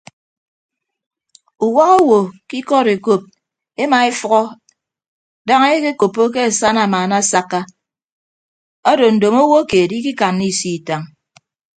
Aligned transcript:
Uwak 1.65 1.91
owo 1.99 2.19
ke 2.47 2.55
ikọd 2.61 2.87
ekop 2.95 3.21
ema 3.83 3.97
efʌhọ 4.11 4.41
daña 5.47 5.69
ekoppo 5.91 6.21
ke 6.33 6.39
asana 6.47 6.81
amaana 6.85 7.15
asakka 7.21 7.59
ado 8.89 9.05
ndomo 9.15 9.39
owo 9.47 9.59
keed 9.69 9.91
ikikanna 9.99 10.43
isio 10.51 10.71
itañ. 10.77 11.01